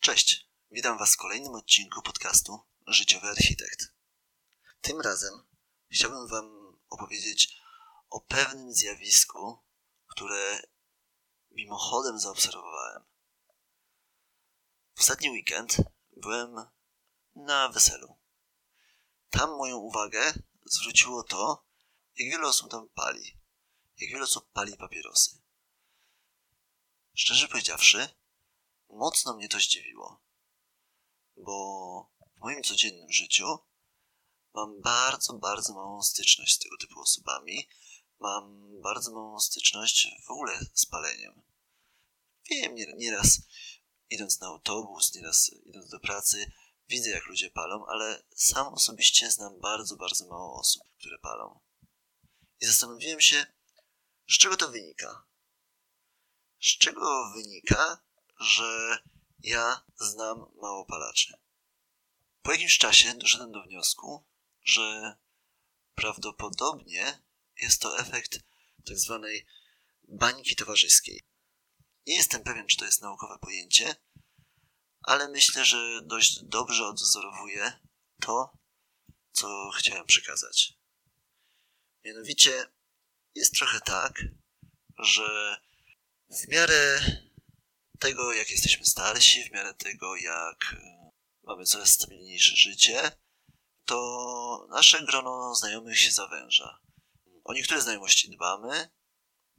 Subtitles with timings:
[0.00, 3.92] Cześć, witam Was w kolejnym odcinku podcastu Życiowy Architekt.
[4.80, 5.46] Tym razem
[5.90, 7.60] chciałbym Wam opowiedzieć
[8.10, 9.58] o pewnym zjawisku,
[10.06, 10.62] które
[11.50, 13.02] mimochodem zaobserwowałem.
[14.94, 15.76] W ostatni weekend
[16.16, 16.56] byłem
[17.34, 18.18] na weselu.
[19.30, 20.32] Tam moją uwagę
[20.64, 21.66] zwróciło to,
[22.16, 23.38] jak wiele osób tam pali.
[23.98, 25.42] Jak wiele osób pali papierosy.
[27.14, 28.08] Szczerze powiedziawszy,
[28.96, 30.20] mocno mnie to zdziwiło,
[31.36, 33.58] bo w moim codziennym życiu
[34.54, 37.68] mam bardzo, bardzo małą styczność z tego typu osobami.
[38.20, 41.42] Mam bardzo małą styczność w ogóle z paleniem.
[42.50, 43.38] Wiem, nieraz
[44.10, 46.52] idąc na autobus, nieraz idąc do pracy,
[46.88, 51.60] widzę jak ludzie palą, ale sam osobiście znam bardzo, bardzo mało osób, które palą.
[52.60, 53.46] I zastanowiłem się,
[54.30, 55.26] z czego to wynika.
[56.62, 58.02] Z czego wynika,
[58.40, 58.98] że
[59.38, 61.38] ja znam mało palaczy.
[62.42, 64.24] Po jakimś czasie doszedłem do wniosku,
[64.64, 65.16] że
[65.94, 67.22] prawdopodobnie
[67.60, 68.38] jest to efekt
[68.86, 69.46] tak zwanej
[70.08, 71.24] bańki towarzyskiej.
[72.06, 73.96] Nie jestem pewien, czy to jest naukowe pojęcie,
[75.02, 77.72] ale myślę, że dość dobrze odwzorowuje
[78.20, 78.58] to,
[79.32, 80.72] co chciałem przekazać.
[82.04, 82.66] Mianowicie
[83.34, 84.24] jest trochę tak,
[84.98, 85.56] że
[86.30, 87.00] w miarę
[87.98, 91.10] tego, jak jesteśmy starsi, w miarę tego, jak e,
[91.42, 93.12] mamy coraz stabilniejsze życie,
[93.84, 96.80] to nasze grono znajomych się zawęża.
[97.44, 98.90] O niektóre znajomości dbamy,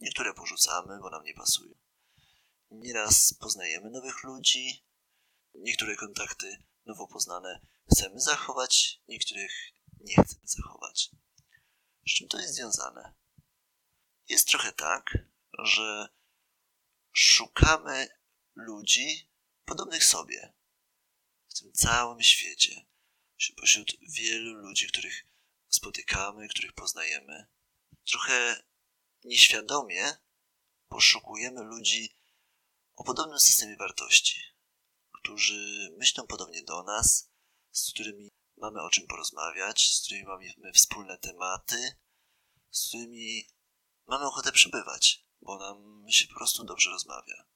[0.00, 1.74] niektóre porzucamy, bo nam nie pasują.
[2.70, 4.84] Nieraz poznajemy nowych ludzi,
[5.54, 7.60] niektóre kontakty nowo poznane
[7.92, 9.52] chcemy zachować, niektórych
[10.00, 11.10] nie chcemy zachować.
[12.06, 13.14] Z czym to jest związane?
[14.28, 15.18] Jest trochę tak,
[15.58, 16.08] że
[17.12, 18.19] szukamy
[18.60, 19.30] ludzi
[19.64, 20.54] podobnych sobie
[21.48, 22.86] w tym całym świecie,
[23.56, 25.26] pośród wielu ludzi, których
[25.68, 27.46] spotykamy, których poznajemy.
[28.04, 28.62] Trochę
[29.24, 30.16] nieświadomie
[30.88, 32.16] poszukujemy ludzi
[32.94, 34.42] o podobnym systemie wartości,
[35.12, 37.30] którzy myślą podobnie do nas,
[37.70, 41.92] z którymi mamy o czym porozmawiać, z którymi mamy wspólne tematy,
[42.70, 43.48] z którymi
[44.06, 47.49] mamy ochotę przebywać, bo nam się po prostu dobrze rozmawia.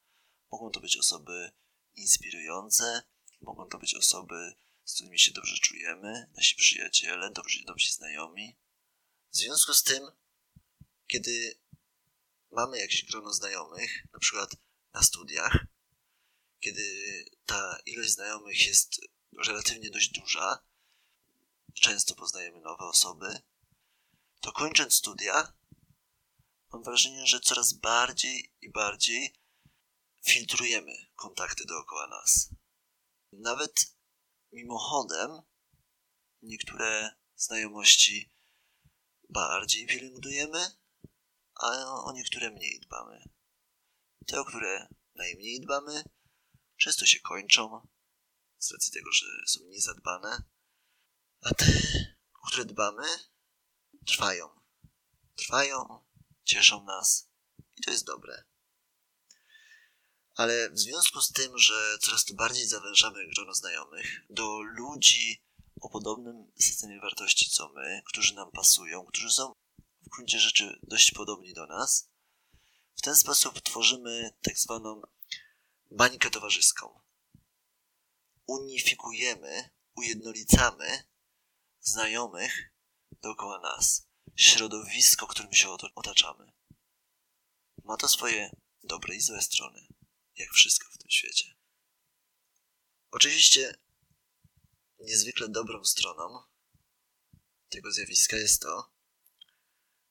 [0.54, 1.52] Mogą to być osoby
[1.94, 3.02] inspirujące,
[3.40, 4.54] mogą to być osoby,
[4.84, 8.56] z którymi się dobrze czujemy, nasi przyjaciele, dobrzy, dobrzy znajomi.
[9.32, 10.10] W związku z tym,
[11.06, 11.58] kiedy
[12.50, 14.50] mamy jakieś grono znajomych, na przykład
[14.92, 15.66] na studiach,
[16.60, 16.84] kiedy
[17.46, 19.00] ta ilość znajomych jest
[19.46, 20.58] relatywnie dość duża,
[21.74, 23.40] często poznajemy nowe osoby,
[24.40, 25.52] to kończąc studia,
[26.72, 29.43] mam wrażenie, że coraz bardziej i bardziej
[30.24, 32.48] filtrujemy kontakty dookoła nas.
[33.32, 33.96] Nawet
[34.52, 35.42] mimochodem
[36.42, 38.32] niektóre znajomości
[39.28, 40.70] bardziej pielęgnujemy,
[41.54, 41.68] a
[42.04, 43.28] o niektóre mniej dbamy.
[44.26, 46.04] Te, o które najmniej dbamy,
[46.76, 47.88] często się kończą
[48.58, 50.42] z racji tego, że są niezadbane,
[51.40, 51.66] a te,
[52.42, 53.06] o które dbamy,
[54.06, 54.60] trwają.
[55.36, 56.04] Trwają,
[56.44, 57.30] cieszą nas
[57.76, 58.53] i to jest dobre
[60.34, 65.42] ale w związku z tym, że coraz to bardziej zawężamy grono znajomych do ludzi
[65.80, 69.52] o podobnym systemie wartości co my, którzy nam pasują, którzy są
[70.02, 72.08] w gruncie rzeczy dość podobni do nas,
[72.96, 75.02] w ten sposób tworzymy tak zwaną
[75.90, 77.00] bańkę towarzyską.
[78.46, 81.04] Unifikujemy, ujednolicamy
[81.80, 82.72] znajomych
[83.22, 84.06] dookoła nas,
[84.36, 86.52] środowisko, którym się otaczamy.
[87.84, 89.93] Ma to swoje dobre i złe strony
[90.36, 91.54] jak wszystko w tym świecie.
[93.10, 93.74] Oczywiście
[94.98, 96.42] niezwykle dobrą stroną
[97.68, 98.92] tego zjawiska jest to,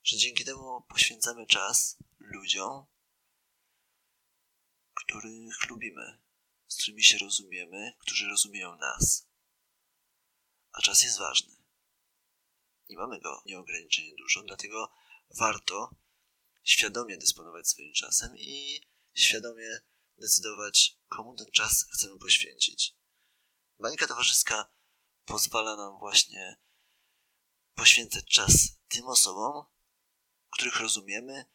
[0.04, 2.86] że dzięki temu poświęcamy czas ludziom,
[4.94, 6.22] których lubimy,
[6.68, 9.28] z którymi się rozumiemy, którzy rozumieją nas.
[10.72, 11.56] A czas jest ważny.
[12.90, 14.92] Nie mamy go nieograniczenie dużo, dlatego
[15.38, 15.96] warto
[16.64, 18.82] świadomie dysponować swoim czasem i
[19.14, 19.80] świadomie
[20.18, 22.96] decydować, komu ten czas chcemy poświęcić.
[23.80, 24.74] Bańka towarzyska
[25.26, 26.60] pozwala nam właśnie
[27.76, 28.52] poświęcać czas
[28.88, 29.66] tym osobom,
[30.52, 31.46] których rozumiemy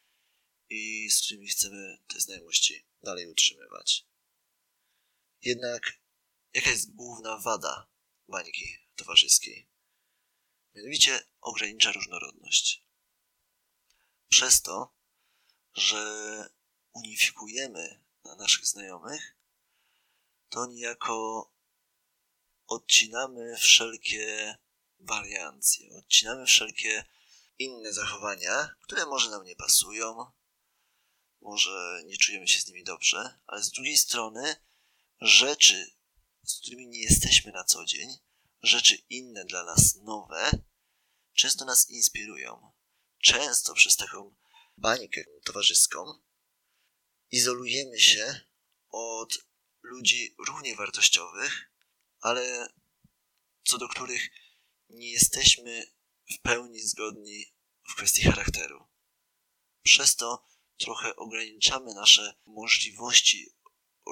[0.68, 4.06] i z którymi chcemy te znajomości dalej utrzymywać.
[5.40, 5.82] Jednak
[6.54, 7.90] jaka jest główna wada
[8.28, 9.70] bańki towarzyskiej?
[10.74, 12.84] Mianowicie ogranicza różnorodność.
[14.28, 14.96] Przez to,
[15.74, 16.44] że
[16.92, 18.04] unifikujemy
[18.36, 19.36] naszych znajomych,
[20.48, 21.50] to niejako
[22.66, 24.56] odcinamy wszelkie
[25.00, 27.04] wariancje, odcinamy wszelkie
[27.58, 30.32] inne zachowania, które może nam nie pasują,
[31.40, 34.56] może nie czujemy się z nimi dobrze, ale z drugiej strony
[35.20, 35.90] rzeczy,
[36.44, 38.18] z którymi nie jesteśmy na co dzień,
[38.62, 40.50] rzeczy inne dla nas nowe,
[41.34, 42.72] często nas inspirują.
[43.22, 44.34] Często przez taką
[44.76, 46.27] bańkę towarzyską
[47.30, 48.40] izolujemy się
[48.88, 49.38] od
[49.82, 51.72] ludzi równie wartościowych,
[52.20, 52.68] ale
[53.64, 54.30] co do których
[54.88, 55.92] nie jesteśmy
[56.30, 57.44] w pełni zgodni
[57.90, 58.88] w kwestii charakteru.
[59.82, 60.44] Przez to
[60.78, 63.54] trochę ograniczamy nasze możliwości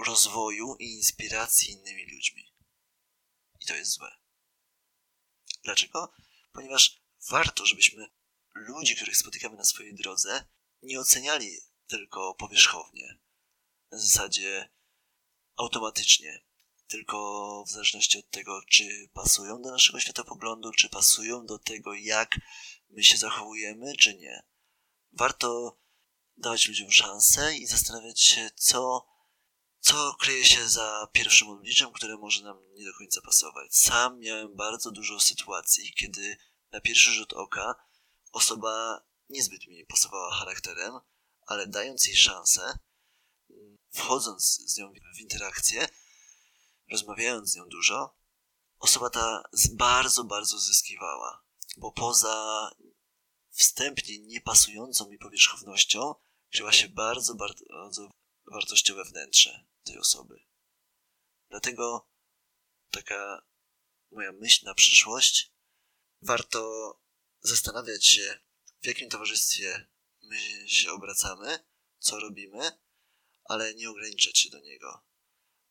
[0.05, 2.55] rozwoju i inspiracji innymi ludźmi.
[3.61, 4.17] I to jest złe.
[5.65, 6.13] Dlaczego?
[6.53, 8.11] Ponieważ warto, żebyśmy
[8.55, 10.45] ludzi, których spotykamy na swojej drodze,
[10.83, 13.19] nie oceniali tylko powierzchownie,
[13.91, 14.71] na zasadzie
[15.57, 16.45] automatycznie,
[16.89, 22.41] tylko w zależności od tego, czy pasują do naszego światopoglądu, czy pasują do tego, jak
[22.89, 24.43] my się zachowujemy, czy nie.
[25.13, 25.79] Warto
[26.37, 29.07] dawać ludziom szansę i zastanawiać się, co,
[29.81, 33.77] co kryje się za pierwszym obliczem, które może nam nie do końca pasować.
[33.77, 36.37] Sam miałem bardzo dużo sytuacji, kiedy
[36.73, 37.75] na pierwszy rzut oka
[38.33, 40.93] osoba niezbyt mi pasowała charakterem,
[41.47, 42.79] ale dając jej szansę,
[43.93, 45.89] wchodząc z nią w interakcję,
[46.91, 48.17] rozmawiając z nią dużo,
[48.79, 51.45] osoba ta bardzo, bardzo zyskiwała,
[51.77, 52.71] bo poza
[53.51, 56.15] wstępnie niepasującą mi powierzchownością
[56.53, 58.11] kryła się bardzo, bardzo
[58.47, 60.41] wartościowe wnętrze tej osoby.
[61.49, 62.09] Dlatego
[62.91, 63.43] taka
[64.11, 65.53] moja myśl na przyszłość,
[66.23, 66.93] warto
[67.41, 68.41] zastanawiać się,
[68.83, 69.89] w jakim towarzystwie
[70.27, 71.59] my się obracamy,
[71.99, 72.73] co robimy,
[73.45, 75.03] ale nie ograniczać się do niego.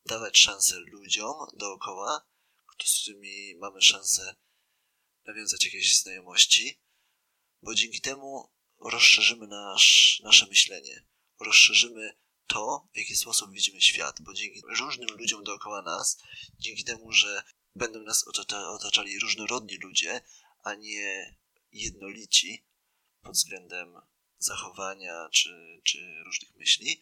[0.05, 2.27] Dawać szansę ludziom dookoła,
[2.85, 4.35] z którymi mamy szansę
[5.25, 6.81] nawiązać jakieś znajomości,
[7.61, 11.05] bo dzięki temu rozszerzymy nasz, nasze myślenie,
[11.39, 12.17] rozszerzymy
[12.47, 16.17] to, w jaki sposób widzimy świat, bo dzięki różnym ludziom dookoła nas,
[16.59, 17.43] dzięki temu, że
[17.75, 20.21] będą nas otaczali różnorodni ludzie,
[20.63, 21.35] a nie
[21.71, 22.65] jednolici
[23.21, 24.01] pod względem
[24.39, 27.01] zachowania czy, czy różnych myśli,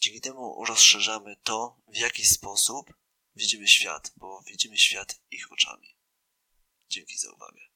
[0.00, 2.94] dzięki temu rozszerzamy to, w jaki sposób
[3.36, 5.96] widzimy świat, bo widzimy świat ich oczami.
[6.88, 7.69] Dzięki za uwagę.